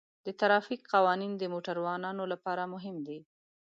د 0.25 0.27
ترافیک 0.41 0.81
قوانین 0.93 1.31
د 1.37 1.43
موټروانو 1.53 2.23
لپاره 2.33 2.63
مهم 2.73 2.95
دي. 3.07 3.19